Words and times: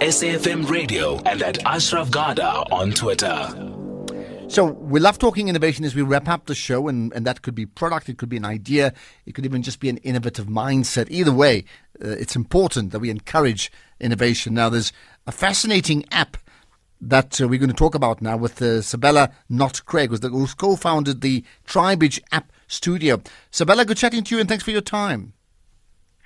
SAFM 0.00 0.70
Radio 0.70 1.18
and 1.24 1.42
at 1.42 1.64
Ashraf 1.66 2.08
Garda 2.12 2.48
on 2.70 2.92
Twitter. 2.92 3.52
So 4.46 4.66
we 4.66 5.00
love 5.00 5.18
talking 5.18 5.48
innovation 5.48 5.84
as 5.84 5.96
we 5.96 6.02
wrap 6.02 6.28
up 6.28 6.46
the 6.46 6.54
show, 6.54 6.86
and, 6.86 7.12
and 7.14 7.26
that 7.26 7.42
could 7.42 7.56
be 7.56 7.66
product, 7.66 8.08
it 8.08 8.16
could 8.16 8.28
be 8.28 8.36
an 8.36 8.44
idea, 8.44 8.94
it 9.26 9.34
could 9.34 9.44
even 9.44 9.60
just 9.60 9.80
be 9.80 9.88
an 9.88 9.96
innovative 9.98 10.46
mindset. 10.46 11.08
Either 11.10 11.32
way, 11.32 11.64
uh, 12.00 12.10
it's 12.10 12.36
important 12.36 12.92
that 12.92 13.00
we 13.00 13.10
encourage 13.10 13.72
innovation. 13.98 14.54
Now, 14.54 14.68
there's 14.68 14.92
a 15.26 15.32
fascinating 15.32 16.04
app 16.12 16.36
that 17.00 17.40
uh, 17.40 17.48
we're 17.48 17.58
going 17.58 17.68
to 17.68 17.74
talk 17.74 17.96
about 17.96 18.22
now 18.22 18.36
with 18.36 18.62
uh, 18.62 18.82
Sabella 18.82 19.32
Not 19.48 19.84
Craig, 19.84 20.10
who's, 20.10 20.20
the, 20.20 20.28
who's 20.28 20.54
co-founded 20.54 21.22
the 21.22 21.44
Tribage 21.66 22.20
App 22.30 22.52
Studio. 22.68 23.20
Sibella, 23.50 23.84
good 23.84 23.96
chatting 23.96 24.22
to 24.22 24.36
you, 24.36 24.40
and 24.40 24.48
thanks 24.48 24.62
for 24.62 24.70
your 24.70 24.80
time. 24.80 25.32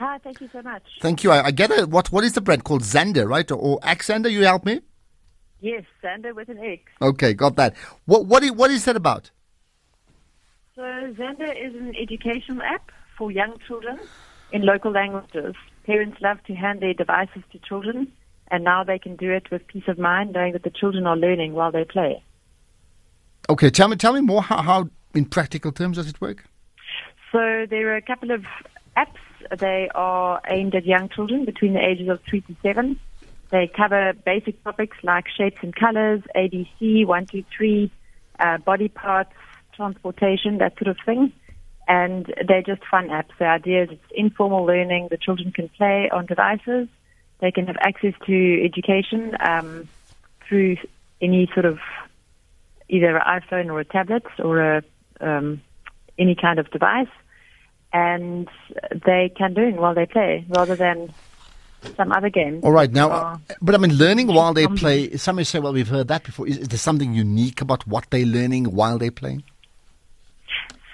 Hi, 0.02 0.18
thank 0.18 0.40
you 0.40 0.48
so 0.52 0.60
much. 0.62 0.82
Thank 1.00 1.22
you. 1.22 1.30
I, 1.30 1.46
I 1.46 1.50
get 1.52 1.70
it. 1.70 1.88
What 1.88 2.10
what 2.10 2.24
is 2.24 2.32
the 2.32 2.40
brand 2.40 2.64
called? 2.64 2.82
Xander, 2.82 3.28
right? 3.28 3.48
Or, 3.52 3.54
or 3.54 3.80
Xander? 3.80 4.28
You 4.28 4.42
help 4.42 4.64
me. 4.64 4.80
Yes, 5.60 5.84
Xander 6.02 6.34
with 6.34 6.48
an 6.48 6.58
X. 6.58 6.82
Okay, 7.00 7.34
got 7.34 7.54
that. 7.54 7.76
What 8.06 8.26
what 8.26 8.42
is, 8.42 8.50
what 8.50 8.72
is 8.72 8.84
that 8.86 8.96
about? 8.96 9.30
So 10.74 10.82
Xander 10.82 11.52
is 11.66 11.76
an 11.76 11.94
educational 11.94 12.62
app 12.62 12.90
for 13.16 13.30
young 13.30 13.54
children 13.68 14.00
in 14.50 14.62
local 14.62 14.90
languages. 14.90 15.54
Parents 15.86 16.20
love 16.20 16.38
to 16.48 16.54
hand 16.54 16.80
their 16.80 16.94
devices 16.94 17.44
to 17.52 17.60
children, 17.60 18.10
and 18.50 18.64
now 18.64 18.82
they 18.82 18.98
can 18.98 19.14
do 19.14 19.30
it 19.30 19.52
with 19.52 19.64
peace 19.68 19.86
of 19.86 19.98
mind, 19.98 20.32
knowing 20.32 20.52
that 20.54 20.64
the 20.64 20.70
children 20.70 21.06
are 21.06 21.16
learning 21.16 21.52
while 21.52 21.70
they 21.70 21.84
play. 21.84 22.24
Okay, 23.48 23.70
tell 23.70 23.86
me 23.86 23.94
tell 23.94 24.14
me 24.14 24.20
more. 24.20 24.42
How, 24.42 24.62
how 24.62 24.88
in 25.14 25.26
practical 25.26 25.70
terms 25.70 25.96
does 25.96 26.08
it 26.08 26.20
work? 26.20 26.42
So 27.30 27.66
there 27.70 27.92
are 27.92 27.96
a 27.96 28.02
couple 28.02 28.32
of 28.32 28.42
apps. 28.96 29.22
They 29.58 29.88
are 29.94 30.40
aimed 30.48 30.74
at 30.74 30.86
young 30.86 31.08
children 31.08 31.44
between 31.44 31.74
the 31.74 31.80
ages 31.80 32.08
of 32.08 32.20
three 32.28 32.40
to 32.42 32.56
seven. 32.62 32.98
They 33.50 33.70
cover 33.74 34.14
basic 34.24 34.62
topics 34.64 34.96
like 35.02 35.26
shapes 35.36 35.58
and 35.62 35.74
colors, 35.74 36.22
ABC, 36.34 37.06
one, 37.06 37.26
two, 37.26 37.44
three, 37.54 37.90
uh, 38.40 38.58
body 38.58 38.88
parts, 38.88 39.32
transportation, 39.74 40.58
that 40.58 40.78
sort 40.78 40.88
of 40.88 40.96
thing. 41.04 41.32
And 41.86 42.32
they're 42.46 42.62
just 42.62 42.82
fun 42.90 43.08
apps. 43.08 43.36
The 43.38 43.46
idea 43.46 43.84
is 43.84 43.90
it's 43.90 44.12
informal 44.14 44.64
learning. 44.64 45.08
The 45.10 45.18
children 45.18 45.52
can 45.52 45.68
play 45.68 46.08
on 46.10 46.26
devices. 46.26 46.88
They 47.40 47.50
can 47.50 47.66
have 47.66 47.76
access 47.80 48.14
to 48.26 48.64
education 48.64 49.36
um, 49.40 49.88
through 50.48 50.76
any 51.20 51.50
sort 51.52 51.66
of 51.66 51.78
either 52.88 53.16
an 53.16 53.22
iPhone 53.40 53.66
or 53.70 53.80
a 53.80 53.84
tablet 53.84 54.24
or 54.38 54.76
a 54.76 54.82
um, 55.20 55.60
any 56.18 56.34
kind 56.34 56.58
of 56.58 56.70
device 56.70 57.08
and 57.92 58.48
they 59.06 59.32
can 59.36 59.54
learn 59.54 59.76
while 59.76 59.94
they 59.94 60.06
play 60.06 60.44
rather 60.48 60.76
than 60.76 61.12
some 61.96 62.12
other 62.12 62.30
games. 62.30 62.64
All 62.64 62.72
right, 62.72 62.90
now, 62.90 63.10
uh, 63.10 63.38
but 63.60 63.74
I 63.74 63.78
mean, 63.78 63.94
learning 63.94 64.28
while 64.28 64.54
they 64.54 64.66
play. 64.66 65.16
Some 65.16 65.36
may 65.36 65.44
say, 65.44 65.58
"Well, 65.58 65.72
we've 65.72 65.88
heard 65.88 66.08
that 66.08 66.24
before." 66.24 66.46
Is, 66.46 66.58
is, 66.58 66.68
there 66.68 66.78
something 66.78 67.12
unique 67.12 67.60
about 67.60 67.86
what 67.86 68.06
they're 68.10 68.26
learning 68.26 68.64
while 68.66 68.98
they're 68.98 69.10
playing? 69.10 69.42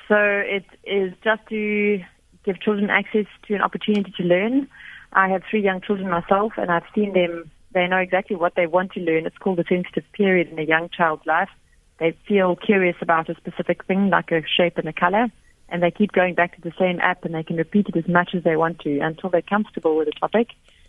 So 0.09 0.17
it 0.17 0.65
is 0.85 1.13
just 1.23 1.47
to 1.51 2.03
give 2.45 2.61
children 2.61 2.91
access 2.91 3.27
to 3.47 3.55
an 3.55 3.61
opportunity 3.61 4.13
to 4.17 4.23
learn. 4.23 4.69
I 5.13 5.29
have 5.29 5.43
three 5.51 5.63
young 5.63 5.81
children 5.81 6.09
myself, 6.09 6.55
and 6.57 6.71
I've 6.71 6.87
seen 6.95 7.13
them. 7.13 7.51
They 7.73 7.87
know 7.87 7.99
exactly 7.99 8.35
what 8.35 8.55
they 8.55 8.67
want 8.67 8.93
to 8.93 9.01
learn. 9.01 9.27
It's 9.27 9.37
called 9.37 9.59
the 9.59 9.65
sensitive 9.69 10.05
period 10.13 10.49
in 10.49 10.59
a 10.59 10.63
young 10.63 10.89
child's 10.89 11.27
life. 11.27 11.51
They 11.99 12.17
feel 12.27 12.57
curious 12.57 12.97
about 13.03 13.29
a 13.29 13.35
specific 13.35 13.85
thing, 13.85 14.09
like 14.09 14.33
a 14.33 14.43
shape 14.57 14.79
and 14.79 14.89
a 14.89 14.93
color 14.93 15.31
and 15.69 15.83
they 15.83 15.91
keep 15.91 16.13
going 16.13 16.35
back 16.35 16.55
to 16.57 16.63
the 16.63 16.73
same 16.79 16.99
app 17.01 17.25
and 17.25 17.35
they 17.35 17.43
can 17.43 17.57
repeat 17.57 17.89
it 17.89 17.97
as 17.97 18.09
much 18.09 18.35
as 18.35 18.43
they 18.43 18.57
want 18.57 18.81
to 18.81 18.99
until 19.01 19.31
they're 19.31 19.43
comfortable 19.43 19.97
with 19.97 20.07
the 20.07 20.13
topic 20.13 20.49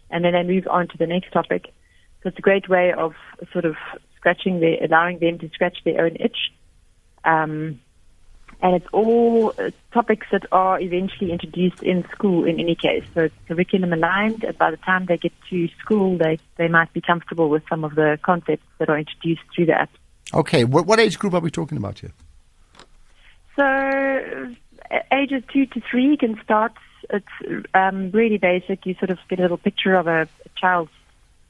and 0.10 0.24
then 0.24 0.34
they 0.34 0.44
move 0.44 0.68
on 0.68 0.88
to 0.88 0.98
the 0.98 1.08
next 1.08 1.32
topic. 1.32 1.66
So 2.22 2.30
it's 2.30 2.38
a 2.38 2.42
great 2.42 2.68
way 2.68 2.94
of 2.94 3.14
sort 3.52 3.66
of 3.66 3.76
scratching 4.18 4.60
their, 4.60 4.84
allowing 4.84 5.20
them 5.20 5.40
to 5.40 5.50
scratch 5.50 5.78
their 5.86 6.04
own 6.04 6.16
itch. 6.20 6.38
Um, 7.24 7.80
and 8.62 8.76
it's 8.76 8.88
all 8.92 9.54
uh, 9.58 9.72
topics 9.94 10.28
that 10.32 10.46
are 10.52 10.82
eventually 10.82 11.32
introduced 11.32 11.82
in 11.82 12.06
school 12.10 12.44
in 12.44 12.60
any 12.60 12.76
case. 12.76 13.06
So 13.14 13.22
it's 13.22 13.36
curriculum 13.48 13.94
aligned. 13.94 14.44
And 14.44 14.58
by 14.58 14.72
the 14.72 14.78
time 14.78 15.06
they 15.06 15.18
get 15.18 15.32
to 15.50 15.70
school, 15.80 16.18
they, 16.18 16.40
they 16.58 16.68
might 16.68 16.92
be 16.92 17.00
comfortable 17.00 17.50
with 17.50 17.64
some 17.70 17.86
of 17.86 17.96
the 17.96 18.20
concepts 18.22 18.66
that 18.80 18.90
are 18.90 18.98
introduced 18.98 19.44
through 19.56 19.68
the 19.68 19.80
app. 19.80 19.92
Okay. 20.34 20.66
What, 20.66 20.86
what 20.88 21.00
age 21.00 21.18
group 21.18 21.34
are 21.34 21.40
we 21.40 21.52
talking 21.52 21.78
about 21.78 22.00
here? 22.00 22.12
So 23.56 24.56
ages 25.12 25.44
two 25.52 25.66
to 25.68 25.82
three 25.90 26.18
can 26.18 26.40
start. 26.44 26.74
It's 27.10 27.66
um, 27.74 28.12
really 28.12 28.38
basic. 28.38 28.86
You 28.86 28.96
sort 28.96 29.10
of 29.10 29.20
get 29.30 29.40
a 29.40 29.42
little 29.42 29.58
picture 29.58 29.96
of 29.96 30.08
a, 30.08 30.22
a 30.22 30.50
child's 30.56 30.92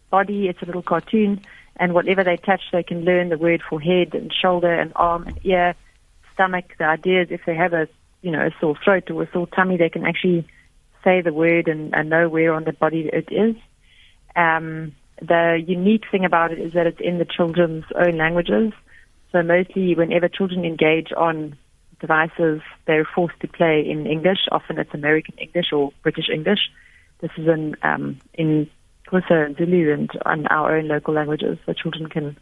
body. 0.10 0.48
It's 0.48 0.62
a 0.62 0.66
little 0.66 0.82
cartoon, 0.82 1.42
and 1.76 1.94
whatever 1.94 2.24
they 2.24 2.38
touch, 2.38 2.62
they 2.72 2.84
can 2.84 3.02
learn 3.04 3.30
the 3.30 3.38
word 3.38 3.62
for 3.68 3.80
head 3.80 4.14
and 4.14 4.34
shoulder 4.34 4.74
and 4.74 4.92
arm 4.96 5.28
and 5.28 5.40
ear, 5.44 5.76
stomach. 6.34 6.66
The 6.78 6.86
idea 6.86 7.24
is 7.24 7.32
if 7.32 7.42
they 7.46 7.56
have 7.56 7.74
a 7.74 7.88
you 8.22 8.32
know 8.32 8.48
a 8.48 8.52
sore 8.60 8.78
throat 8.84 9.10
or 9.10 9.24
a 9.24 9.32
sore 9.32 9.48
tummy, 9.48 9.78
they 9.78 9.90
can 9.90 10.06
actually 10.06 10.48
say 11.04 11.22
the 11.22 11.34
word 11.34 11.68
and, 11.68 11.96
and 11.96 12.10
know 12.10 12.28
where 12.28 12.54
on 12.54 12.66
the 12.66 12.74
body 12.74 13.10
it 13.12 13.30
is. 13.32 13.56
Um, 14.36 14.96
the 15.22 15.62
unique 15.66 16.04
thing 16.10 16.26
about 16.26 16.52
it 16.52 16.60
is 16.60 16.74
that 16.74 16.88
it's 16.88 17.02
in 17.02 17.18
the 17.18 17.26
children's 17.26 17.86
own 17.96 18.18
languages. 18.18 18.74
So 19.32 19.44
mostly, 19.44 19.96
whenever 19.96 20.28
children 20.28 20.66
engage 20.66 21.12
on 21.16 21.58
devices, 22.00 22.62
they're 22.86 23.06
forced 23.06 23.40
to 23.42 23.48
play 23.48 23.88
in 23.88 24.06
English. 24.06 24.40
Often 24.52 24.80
it's 24.80 24.94
American 24.94 25.36
English 25.38 25.72
or 25.72 25.92
British 26.04 26.30
English. 26.30 26.60
This 27.22 27.32
is 27.38 27.48
in 27.48 27.76
um, 27.84 28.20
in 28.34 28.70
Xhosa 29.08 29.46
and 29.46 29.58
Zulu 29.58 29.94
and 29.94 30.10
on 30.26 30.48
our 30.48 30.78
own 30.78 30.88
local 30.88 31.14
languages, 31.14 31.58
so 31.66 31.74
children 31.74 32.08
can 32.10 32.38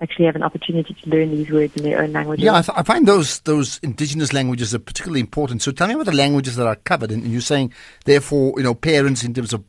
actually 0.00 0.26
have 0.26 0.34
an 0.34 0.42
opportunity 0.42 0.92
to 0.92 1.08
learn 1.08 1.30
these 1.30 1.50
words 1.50 1.76
in 1.76 1.84
their 1.84 2.02
own 2.02 2.12
languages. 2.12 2.44
Yeah, 2.44 2.56
I, 2.56 2.62
th- 2.62 2.76
I, 2.76 2.82
find 2.82 3.06
those 3.06 3.40
those 3.40 3.78
indigenous 3.78 4.32
languages 4.32 4.74
are 4.74 4.78
particularly 4.78 5.20
important. 5.20 5.62
So 5.62 5.70
tell 5.70 5.86
me 5.86 5.94
about 5.94 6.06
the 6.06 6.12
languages 6.12 6.56
that 6.56 6.66
are 6.66 6.76
covered, 6.76 7.10
and, 7.10 7.22
and 7.22 7.32
you're 7.32 7.40
saying, 7.40 7.72
therefore, 8.04 8.54
you 8.56 8.64
know, 8.64 8.74
parents 8.74 9.22
in 9.22 9.34
terms 9.34 9.52
of 9.52 9.64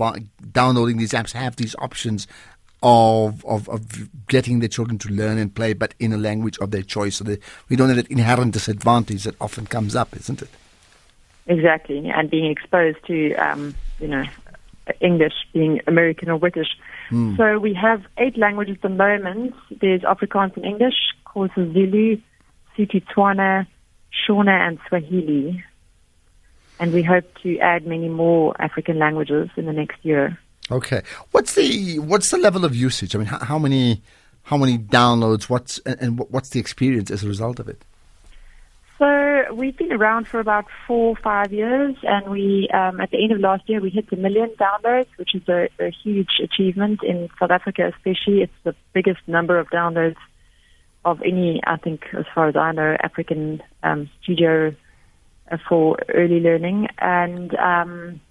downloading 0.52 0.98
these 0.98 1.12
apps 1.12 1.32
have 1.34 1.56
these 1.56 1.76
options 1.80 2.28
of, 2.88 3.44
of, 3.46 3.68
of 3.68 4.28
getting 4.28 4.60
their 4.60 4.70
children 4.70 5.00
to 5.00 5.10
learn 5.10 5.40
and 5.40 5.54
play, 5.54 5.74
but 5.74 5.96
in 6.00 6.14
a 6.14 6.18
language 6.18 6.60
of 6.60 6.70
their 6.70 6.84
choice. 6.84 7.16
So 7.16 7.24
they, 7.24 7.40
we 7.68 7.76
don't 7.76 7.88
have 7.90 7.98
that 7.98 8.08
inherent 8.08 8.54
disadvantage 8.54 9.24
that 9.24 9.36
often 9.42 9.66
comes 9.66 9.96
up, 9.96 10.16
isn't 10.16 10.44
it? 10.44 10.50
Exactly, 11.48 12.08
and 12.10 12.30
being 12.30 12.52
exposed 12.52 12.98
to, 13.08 13.34
um, 13.36 13.74
you 14.00 14.08
know, 14.08 14.24
English 15.02 15.34
being 15.52 15.82
American 15.88 16.30
or 16.30 16.38
British. 16.38 16.68
Mm. 17.10 17.38
So 17.38 17.58
we 17.58 17.74
have 17.74 18.04
eight 18.20 18.38
languages 18.38 18.76
at 18.76 18.84
the 18.84 18.90
moment. 18.90 19.56
There's 19.82 20.02
Afrikaans 20.02 20.56
and 20.56 20.66
English, 20.66 20.96
Xhosa 21.26 21.74
Zulu, 21.74 22.18
Sotho 22.78 23.66
Shona, 24.28 24.68
and 24.68 24.80
Swahili. 24.88 25.64
And 26.80 26.94
we 26.94 27.02
hope 27.02 27.26
to 27.42 27.58
add 27.60 27.88
many 27.88 28.10
more 28.10 28.56
African 28.60 29.00
languages 29.00 29.50
in 29.56 29.66
the 29.66 29.74
next 29.74 29.98
year. 30.04 30.38
Okay, 30.72 31.04
what's 31.32 31.54
the 31.54 32.00
what's 32.00 32.32
the 32.32 32.38
level 32.38 32.66
of 32.66 32.76
usage? 32.76 33.16
I 33.16 33.20
mean, 33.20 33.28
how, 33.28 33.40
how 33.40 33.60
many 33.60 34.02
how 34.44 34.58
many 34.58 34.78
downloads? 34.78 35.44
What's 35.44 35.80
and, 35.80 36.00
and 36.02 36.20
what's 36.30 36.50
the 36.50 36.60
experience 36.60 37.12
as 37.12 37.24
a 37.24 37.28
result 37.28 37.60
of 37.60 37.70
it? 37.70 37.84
So 38.98 39.54
we've 39.54 39.78
been 39.78 39.92
around 39.92 40.28
for 40.28 40.40
about 40.40 40.66
four 40.88 41.10
or 41.10 41.16
five 41.18 41.52
years, 41.52 41.96
and 42.04 42.32
we 42.32 42.68
um, 42.74 43.00
at 43.00 43.12
the 43.12 43.22
end 43.22 43.32
of 43.32 43.40
last 43.40 43.70
year 43.70 43.80
we 43.80 43.90
hit 43.92 44.12
a 44.12 44.16
million 44.16 44.50
downloads, 44.60 45.08
which 45.18 45.36
is 45.36 45.48
a, 45.48 45.68
a 45.80 45.92
huge 45.92 46.40
achievement 46.42 47.02
in 47.04 47.30
South 47.40 47.52
Africa, 47.52 47.92
especially. 47.96 48.42
It's 48.42 48.54
the 48.64 48.76
biggest 48.94 49.20
number 49.28 49.60
of 49.60 49.68
downloads 49.70 50.16
of 51.04 51.22
any, 51.22 51.62
I 51.68 51.78
think, 51.78 52.06
as 52.18 52.26
far 52.34 52.48
as 52.48 52.56
I 52.56 52.72
know, 52.72 52.98
African 53.00 53.62
um, 53.84 54.10
studio 54.24 54.76
uh, 55.52 55.58
for 55.70 55.98
early 56.10 56.40
learning, 56.40 56.88
and 56.98 57.54
um, 57.56 58.22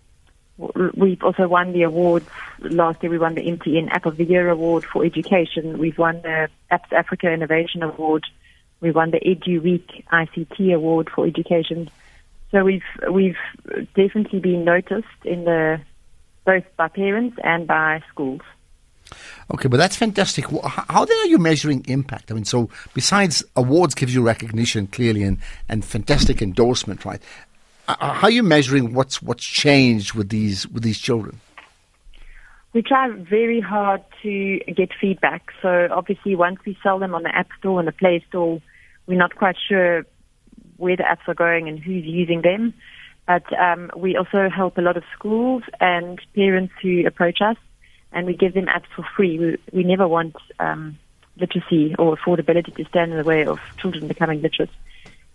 We've 0.57 1.23
also 1.23 1.49
won 1.49 1.73
the 1.73 1.83
awards. 1.83 2.27
Last 2.61 3.03
year 3.03 3.11
we 3.11 3.19
won 3.19 3.35
the 3.35 3.43
MTN 3.43 3.91
App 3.91 4.07
of 4.07 4.17
the 4.17 4.25
Year 4.25 4.49
award 4.49 4.85
for 4.85 5.05
education. 5.05 5.79
We've 5.79 5.99
won 5.99 6.23
the 6.23 6.49
Apps 6.71 6.93
Africa 6.93 7.33
Innovation 7.33 7.83
Award. 7.83 8.25
We 8.81 8.93
won 8.93 9.11
the 9.11 9.19
Edu 9.19 9.63
Week 9.63 10.05
ICT 10.13 10.73
Award 10.75 11.11
for 11.11 11.27
education. 11.27 11.91
So 12.53 12.63
we've 12.63 12.85
we've 13.11 13.37
definitely 13.97 14.39
been 14.39 14.65
noticed 14.65 15.09
in 15.25 15.45
the 15.45 15.81
both 16.45 16.65
by 16.77 16.89
parents 16.89 17.37
and 17.43 17.67
by 17.67 18.03
schools. 18.11 18.43
Okay, 19.53 19.69
but 19.69 19.77
that's 19.77 19.97
fantastic. 19.97 20.47
How 20.65 21.05
then 21.05 21.17
are 21.19 21.27
you 21.27 21.39
measuring 21.39 21.85
impact? 21.87 22.31
I 22.31 22.35
mean, 22.35 22.45
so 22.45 22.71
besides 22.95 23.45
awards 23.57 23.95
gives 23.95 24.15
you 24.15 24.23
recognition 24.23 24.87
clearly 24.87 25.23
and, 25.25 25.39
and 25.69 25.85
fantastic 25.85 26.41
endorsement, 26.41 27.05
right? 27.05 27.21
Uh, 27.87 27.97
uh, 28.01 28.13
how 28.15 28.29
are 28.29 28.31
you 28.31 28.43
measuring 28.43 28.95
what's 28.95 29.23
what's 29.23 29.45
changed 29.45 30.15
with 30.15 30.29
these 30.31 30.67
with 30.69 30.83
these 30.83 30.99
children? 30.99 31.41
We 32.73 32.83
try 32.83 33.09
very 33.09 33.61
hard 33.61 34.03
to 34.23 34.59
get 34.75 34.91
feedback. 35.01 35.53
So 35.63 35.89
obviously, 35.91 36.35
once 36.35 36.59
we 36.67 36.77
sell 36.83 36.99
them 36.99 37.15
on 37.15 37.23
the 37.23 37.35
App 37.35 37.49
Store 37.59 37.79
and 37.79 37.87
the 37.87 37.93
Play 37.93 38.25
Store, 38.29 38.61
we're 39.07 39.19
not 39.19 39.37
quite 39.37 39.57
sure 39.69 40.05
where 40.77 40.97
the 40.97 41.05
apps 41.05 41.29
are 41.29 41.35
going 41.35 41.69
and 41.69 41.79
who's 41.79 42.05
using 42.05 42.43
them. 42.43 42.75
But 43.27 43.45
um, 43.59 43.91
we 43.97 44.17
also 44.17 44.51
help 44.51 44.77
a 44.77 44.83
lot 44.83 44.97
of 44.97 45.05
schools 45.17 45.63
and 45.81 46.21
parents 46.35 46.75
who 46.83 47.07
approach 47.07 47.41
us, 47.41 47.57
and 48.13 48.27
we 48.27 48.35
give 48.35 48.55
them 48.55 48.67
apps 48.67 48.89
for 48.95 49.05
free. 49.17 49.39
We, 49.39 49.59
we 49.73 49.85
never 49.85 50.09
want 50.09 50.37
um, 50.59 50.99
literacy 51.37 51.95
or 51.99 52.17
affordability 52.17 52.75
to 52.77 52.85
stand 52.87 53.13
in 53.13 53.19
the 53.19 53.25
way 53.25 53.47
of 53.47 53.61
children 53.79 54.09
becoming 54.09 54.43
literate. 54.43 54.71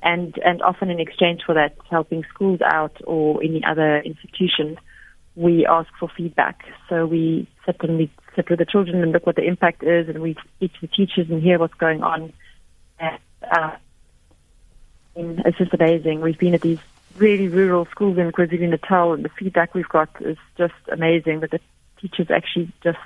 And, 0.01 0.38
and 0.46 0.62
often 0.62 0.90
in 0.90 1.00
exchange 1.00 1.42
for 1.46 1.56
that, 1.56 1.75
helping 1.90 2.24
schools 2.34 2.62
out 2.62 2.96
or 3.06 3.44
any 3.44 3.63
other 3.63 4.00
institution, 4.00 4.78
we 5.36 5.66
ask 5.66 5.90
for 6.00 6.10
feedback. 6.16 6.63
So 6.88 7.06
we 7.06 7.48
sit 7.66 7.78
and 7.81 7.98
we 7.98 8.10
sit 8.36 8.50
with 8.50 8.60
the 8.60 8.66
children 8.66 9.01
and 9.01 9.12
look 9.12 9.25
what 9.25 9.36
the 9.36 9.44
impact 9.44 9.84
is, 9.84 10.07
and 10.07 10.22
we 10.22 10.36
speak 10.56 10.74
to 10.74 10.81
the 10.81 10.88
teachers 10.88 11.30
and 11.30 11.42
hear 11.42 11.60
what's 11.60 11.74
going 11.74 12.01
on. 12.01 12.34
And, 13.00 13.19
uh, 13.51 13.75
it's 15.16 15.57
just 15.57 15.74
amazing. 15.74 16.22
We've 16.22 16.38
been 16.38 16.54
at 16.54 16.62
these 16.62 16.80
really 17.18 17.50
rural 17.50 17.86
schools 17.88 18.18
in 18.18 18.31
KwaZulu 18.31 18.69
Natal, 18.69 19.13
and 19.13 19.25
the 19.25 19.30
feedback 19.30 19.74
we've 19.74 19.90
got 19.90 20.10
is 20.22 20.38
just 20.57 20.74
amazing. 20.92 21.42
That 21.42 21.52
the 21.52 21.60
teachers 22.00 22.31
actually 22.31 22.72
just, 22.84 23.00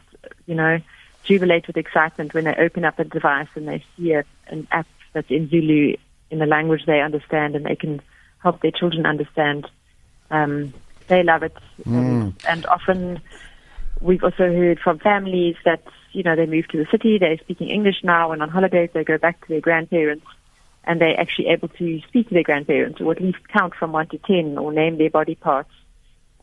you 0.46 0.54
know, 0.54 0.80
jubilate 1.24 1.66
with 1.68 1.78
excitement 1.78 2.34
when 2.34 2.44
they 2.44 2.56
open 2.56 2.86
up 2.86 3.00
a 3.00 3.04
device 3.04 3.48
and 3.56 3.68
they 3.68 3.84
see 3.98 4.12
a, 4.12 4.24
an 4.48 4.68
app 4.72 4.88
that's 5.14 5.32
in 5.32 5.50
Zulu 5.50 5.96
in 6.34 6.42
a 6.42 6.46
language 6.46 6.86
they 6.86 7.02
understand 7.02 7.56
and 7.56 7.66
they 7.66 7.76
can 7.76 8.02
help 8.40 8.62
their 8.62 8.72
children 8.72 9.06
understand. 9.06 9.68
Um, 10.30 10.74
they 11.08 11.24
love 11.24 11.44
it. 11.44 11.56
Mm. 11.86 12.34
And, 12.48 12.66
often 12.66 13.22
we've 14.02 14.24
also 14.24 14.52
heard 14.52 14.80
from 14.80 15.00
families 15.00 15.56
that, 15.64 15.84
you 16.12 16.24
know, 16.24 16.36
they 16.36 16.46
move 16.46 16.68
to 16.70 16.78
the 16.78 16.88
city, 16.92 17.18
they're 17.18 17.38
speaking 17.38 17.70
English 17.70 18.04
now, 18.04 18.32
and 18.32 18.42
on 18.42 18.50
holidays 18.50 18.90
they 18.94 19.04
go 19.04 19.18
back 19.18 19.40
to 19.42 19.48
their 19.48 19.62
grandparents 19.62 20.26
and 20.84 21.00
they're 21.00 21.20
actually 21.20 21.48
able 21.48 21.70
to 21.70 22.02
speak 22.08 22.28
to 22.28 22.34
their 22.34 22.44
grandparents 22.44 23.00
or 23.00 23.12
at 23.12 23.22
least 23.22 23.48
count 23.48 23.74
from 23.74 23.94
1 23.94 24.08
to 24.10 24.18
10 24.18 24.58
or 24.58 24.74
name 24.74 24.98
their 24.98 25.10
body 25.10 25.36
parts 25.36 25.72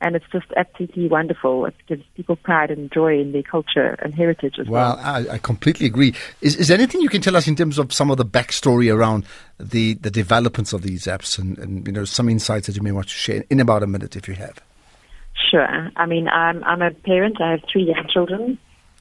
and 0.00 0.16
it's 0.16 0.24
just 0.32 0.46
absolutely 0.56 1.08
wonderful. 1.08 1.66
It 1.66 1.74
gives 1.86 2.02
people 2.14 2.36
pride 2.36 2.70
and 2.70 2.90
joy 2.90 3.20
in 3.20 3.32
their 3.32 3.42
culture 3.42 3.98
and 4.02 4.14
heritage 4.14 4.58
as 4.58 4.66
well. 4.66 4.96
Well, 4.96 5.04
I, 5.04 5.34
I 5.34 5.38
completely 5.38 5.86
agree. 5.86 6.14
Is, 6.40 6.56
is 6.56 6.68
there 6.68 6.78
anything 6.78 7.02
you 7.02 7.08
can 7.08 7.20
tell 7.20 7.36
us 7.36 7.46
in 7.46 7.54
terms 7.54 7.78
of 7.78 7.92
some 7.92 8.10
of 8.10 8.16
the 8.16 8.24
backstory 8.24 8.92
around 8.94 9.26
the, 9.60 9.94
the 9.94 10.10
developments 10.10 10.72
of 10.72 10.82
these 10.82 11.04
apps 11.04 11.38
and, 11.38 11.58
and 11.58 11.86
you 11.86 11.92
know 11.92 12.04
some 12.04 12.28
insights 12.28 12.66
that 12.66 12.76
you 12.76 12.82
may 12.82 12.92
want 12.92 13.08
to 13.08 13.14
share 13.14 13.44
in 13.50 13.60
about 13.60 13.82
a 13.82 13.86
minute 13.86 14.16
if 14.16 14.28
you 14.28 14.34
have? 14.34 14.60
Sure. 15.50 15.90
I 15.96 16.06
mean, 16.06 16.28
I'm 16.28 16.62
I'm 16.64 16.82
a 16.82 16.90
parent. 16.90 17.40
I 17.40 17.52
have 17.52 17.60
three 17.70 17.84
young 17.84 18.06
children, 18.08 18.58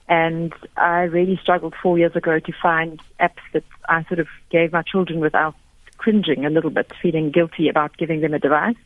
and 0.08 0.54
I 0.78 1.02
really 1.02 1.40
struggled 1.42 1.76
four 1.82 1.98
years 1.98 2.16
ago 2.16 2.40
to 2.40 2.54
find 2.62 3.02
apps 3.20 3.42
that 3.54 3.64
I 3.88 4.04
sort 4.06 4.20
of 4.20 4.28
gave 4.50 4.72
my 4.72 4.84
children 4.84 5.20
without 5.20 5.56
cringing 5.98 6.46
a 6.46 6.50
little 6.50 6.70
bit, 6.70 6.92
feeling 7.02 7.32
guilty 7.32 7.68
about 7.70 7.98
giving 7.98 8.22
them 8.22 8.34
a 8.34 8.40
device. 8.40 8.78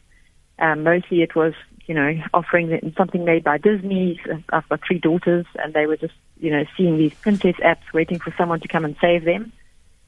Um, 0.59 0.83
mostly 0.83 1.21
it 1.21 1.35
was, 1.35 1.53
you 1.85 1.95
know, 1.95 2.13
offering 2.33 2.69
them 2.69 2.93
something 2.97 3.23
made 3.23 3.43
by 3.43 3.57
Disney. 3.57 4.19
I've 4.49 4.67
got 4.69 4.81
three 4.85 4.99
daughters, 4.99 5.45
and 5.63 5.73
they 5.73 5.85
were 5.85 5.97
just, 5.97 6.13
you 6.39 6.51
know, 6.51 6.65
seeing 6.75 6.97
these 6.97 7.13
princess 7.13 7.55
apps, 7.57 7.93
waiting 7.93 8.19
for 8.19 8.33
someone 8.37 8.59
to 8.61 8.67
come 8.67 8.85
and 8.85 8.95
save 8.99 9.23
them. 9.23 9.51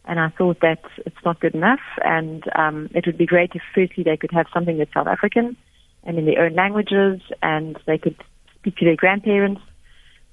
And 0.07 0.19
I 0.19 0.29
thought 0.29 0.59
that 0.61 0.83
it's 1.05 1.23
not 1.25 1.39
good 1.39 1.55
enough, 1.55 1.79
and 2.03 2.43
um, 2.55 2.89
it 2.93 3.07
would 3.07 3.17
be 3.17 3.25
great 3.25 3.51
if 3.55 3.61
firstly 3.73 4.03
they 4.03 4.17
could 4.17 4.31
have 4.31 4.45
something 4.53 4.77
that's 4.77 4.93
South 4.93 5.07
African 5.07 5.57
and 6.03 6.19
in 6.19 6.25
their 6.25 6.45
own 6.45 6.53
languages, 6.53 7.21
and 7.41 7.77
they 7.87 7.97
could 7.97 8.15
speak 8.59 8.77
to 8.77 8.85
their 8.85 8.95
grandparents, 8.95 9.61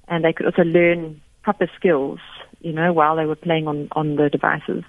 and 0.07 0.23
they 0.23 0.33
could 0.33 0.45
also 0.45 0.63
learn 0.63 1.19
proper 1.41 1.67
skills, 1.75 2.19
you 2.61 2.71
know, 2.71 2.93
while 2.93 3.15
they 3.15 3.25
were 3.25 3.35
playing 3.35 3.67
on 3.67 3.87
on 3.93 4.15
the 4.15 4.29
devices, 4.29 4.83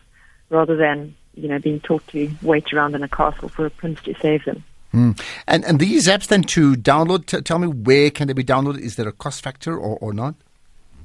rather 0.51 0.77
than 0.77 1.15
you 1.35 1.49
know 1.49 1.59
being 1.59 1.81
taught 1.81 2.07
to 2.09 2.31
wait 2.43 2.73
around 2.73 2.95
in 2.95 3.03
a 3.03 3.09
castle 3.09 3.49
for 3.49 3.67
a 3.67 3.71
prince 3.71 4.03
to 4.03 4.15
save 4.21 4.45
them. 4.45 4.63
Mm. 4.93 5.21
And 5.47 5.65
and 5.65 5.81
these 5.81 6.07
apps 6.07 6.29
then 6.29 6.43
to 6.45 6.75
download, 6.75 7.27
t- 7.27 7.41
tell 7.41 7.59
me 7.59 7.67
where 7.69 8.11
can 8.11 8.29
they 8.29 8.35
be 8.35 8.45
downloaded? 8.45 8.81
Is 8.81 8.97
there 8.97 9.09
a 9.09 9.13
cost 9.13 9.43
factor 9.43 9.77
or, 9.77 9.99
or 10.01 10.13
not? 10.13 10.35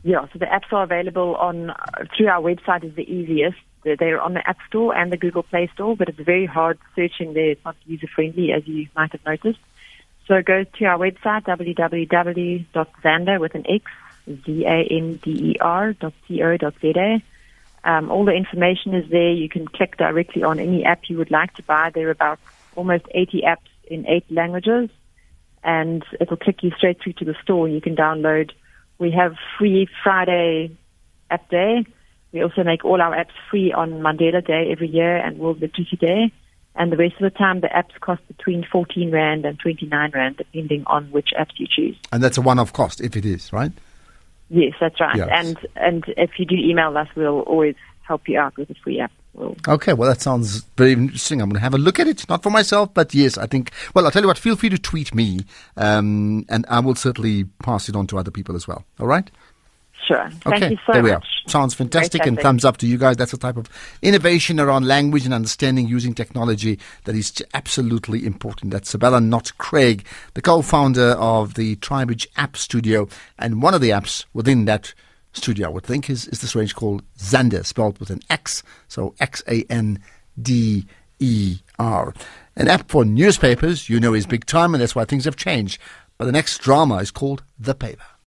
Yeah, 0.03 0.25
so 0.31 0.39
the 0.39 0.45
apps 0.45 0.71
are 0.71 0.83
available 0.83 1.35
on 1.35 1.73
through 2.15 2.27
our 2.27 2.41
website 2.41 2.83
is 2.83 2.95
the 2.95 3.11
easiest. 3.11 3.57
They're- 3.83 4.19
on 4.19 4.33
the 4.33 4.47
App 4.47 4.57
Store 4.67 4.95
and 4.95 5.11
the 5.11 5.17
Google 5.17 5.43
Play 5.43 5.67
Store, 5.73 5.95
but 5.95 6.09
it's 6.09 6.19
very 6.19 6.45
hard 6.45 6.77
searching 6.95 7.33
there. 7.33 7.51
It's 7.51 7.63
not 7.63 7.75
user 7.85 8.07
friendly, 8.07 8.51
as 8.51 8.67
you 8.67 8.87
might 8.95 9.11
have 9.11 9.25
noticed. 9.25 9.59
So 10.27 10.41
go 10.41 10.63
to 10.63 10.85
our 10.85 10.97
website 10.97 11.43
www.xander 11.45 13.39
with 13.39 13.55
an 13.55 13.65
X 13.67 13.85
Z 14.45 14.65
A 14.65 14.83
N 14.83 15.19
D 15.23 15.31
E 15.31 15.55
R 15.59 15.93
dot 15.93 16.13
C 16.27 16.43
O 16.43 16.55
dot 16.57 16.75
Z 16.81 16.93
A. 16.95 17.21
Um, 17.83 18.11
all 18.11 18.25
the 18.25 18.33
information 18.33 18.93
is 18.93 19.09
there. 19.09 19.31
You 19.31 19.49
can 19.49 19.67
click 19.67 19.97
directly 19.97 20.43
on 20.43 20.59
any 20.59 20.83
app 20.85 21.09
you 21.09 21.17
would 21.17 21.31
like 21.31 21.53
to 21.55 21.63
buy. 21.63 21.89
There 21.93 22.07
are 22.07 22.11
about 22.11 22.39
almost 22.75 23.05
80 23.11 23.43
apps 23.47 23.69
in 23.85 24.07
eight 24.07 24.29
languages, 24.29 24.89
and 25.63 26.03
it'll 26.19 26.37
click 26.37 26.61
you 26.61 26.71
straight 26.77 27.01
through 27.01 27.13
to 27.13 27.25
the 27.25 27.35
store. 27.41 27.67
You 27.67 27.81
can 27.81 27.95
download. 27.95 28.51
We 28.99 29.11
have 29.11 29.35
free 29.57 29.87
Friday 30.03 30.77
app 31.31 31.49
day. 31.49 31.85
We 32.31 32.43
also 32.43 32.63
make 32.63 32.85
all 32.85 33.01
our 33.01 33.15
apps 33.15 33.33
free 33.49 33.73
on 33.73 33.91
Mandela 34.01 34.45
Day 34.45 34.69
every 34.71 34.87
year 34.87 35.17
and 35.17 35.39
World 35.39 35.61
Literacy 35.61 35.97
Day. 35.97 36.31
And 36.75 36.91
the 36.91 36.97
rest 36.97 37.15
of 37.15 37.21
the 37.21 37.37
time, 37.37 37.61
the 37.61 37.67
apps 37.67 37.99
cost 37.99 38.25
between 38.27 38.65
14 38.71 39.11
Rand 39.11 39.45
and 39.45 39.59
29 39.59 40.11
Rand, 40.13 40.37
depending 40.37 40.83
on 40.87 41.11
which 41.11 41.29
apps 41.37 41.57
you 41.57 41.67
choose. 41.67 41.97
And 42.11 42.23
that's 42.23 42.37
a 42.37 42.41
one-off 42.41 42.71
cost 42.71 43.01
if 43.01 43.17
it 43.17 43.25
is, 43.25 43.51
right? 43.51 43.71
Yes, 44.49 44.73
that's 44.79 44.99
right. 44.99 45.15
Yes. 45.15 45.29
And 45.31 45.57
and 45.75 46.03
if 46.17 46.31
you 46.37 46.45
do 46.45 46.55
email 46.55 46.95
us, 46.97 47.07
we'll 47.15 47.41
always 47.41 47.75
help 48.01 48.27
you 48.27 48.39
out 48.39 48.57
with 48.57 48.69
a 48.69 48.75
free 48.75 48.99
app. 48.99 49.11
We'll 49.33 49.55
Okay, 49.67 49.93
well, 49.93 50.09
that 50.09 50.21
sounds 50.21 50.63
very 50.75 50.93
interesting. 50.93 51.41
I'm 51.41 51.49
going 51.49 51.59
to 51.59 51.61
have 51.61 51.75
a 51.75 51.77
look 51.77 51.99
at 51.99 52.07
it. 52.07 52.27
Not 52.27 52.41
for 52.41 52.49
myself, 52.49 52.93
but 52.93 53.13
yes, 53.13 53.37
I 53.37 53.45
think. 53.45 53.71
Well, 53.93 54.05
I'll 54.05 54.11
tell 54.11 54.23
you 54.23 54.27
what, 54.27 54.39
feel 54.39 54.55
free 54.55 54.69
to 54.69 54.77
tweet 54.79 55.13
me, 55.13 55.41
um, 55.77 56.45
and 56.49 56.65
I 56.67 56.79
will 56.79 56.95
certainly 56.95 57.43
pass 57.61 57.89
it 57.89 57.95
on 57.95 58.07
to 58.07 58.17
other 58.17 58.31
people 58.31 58.55
as 58.55 58.67
well. 58.67 58.83
All 58.99 59.07
right? 59.07 59.29
Sure. 60.07 60.29
Thank 60.29 60.63
okay, 60.63 60.69
you 60.71 60.77
so 60.85 60.93
there 60.93 61.03
we 61.03 61.11
much. 61.11 61.23
are. 61.45 61.49
Sounds 61.49 61.73
fantastic, 61.73 62.25
and 62.25 62.39
thumbs 62.39 62.65
up 62.65 62.77
to 62.77 62.87
you 62.87 62.97
guys. 62.97 63.17
That's 63.17 63.31
the 63.31 63.37
type 63.37 63.57
of 63.57 63.69
innovation 64.01 64.59
around 64.59 64.87
language 64.87 65.25
and 65.25 65.33
understanding 65.33 65.87
using 65.87 66.15
technology 66.15 66.79
that 67.03 67.15
is 67.15 67.43
absolutely 67.53 68.25
important. 68.25 68.71
That's 68.71 68.89
Sibella 68.89 69.21
Knott-Craig, 69.21 70.05
the 70.33 70.41
co-founder 70.41 71.11
of 71.11 71.53
the 71.53 71.75
Tribage 71.77 72.27
App 72.37 72.57
Studio, 72.57 73.07
and 73.37 73.61
one 73.61 73.73
of 73.73 73.81
the 73.81 73.89
apps 73.89 74.25
within 74.33 74.65
that 74.65 74.93
studio, 75.33 75.67
I 75.67 75.71
would 75.71 75.83
think, 75.83 76.09
is, 76.09 76.27
is 76.27 76.41
this 76.41 76.55
range 76.55 76.75
called 76.75 77.03
Xander, 77.17 77.65
spelled 77.65 77.99
with 77.99 78.09
an 78.09 78.21
X, 78.29 78.63
so 78.87 79.13
X 79.19 79.43
A 79.47 79.63
N 79.69 80.01
D 80.41 80.85
E 81.19 81.59
R. 81.77 82.13
An 82.55 82.67
app 82.67 82.89
for 82.89 83.05
newspapers, 83.05 83.89
you 83.89 83.99
know, 83.99 84.13
is 84.13 84.25
big 84.25 84.45
time, 84.45 84.73
and 84.73 84.81
that's 84.81 84.95
why 84.95 85.05
things 85.05 85.25
have 85.25 85.35
changed. 85.35 85.79
But 86.17 86.25
the 86.25 86.31
next 86.31 86.57
drama 86.59 86.95
is 86.97 87.11
called 87.11 87.43
The 87.59 87.75
Paper. 87.75 88.03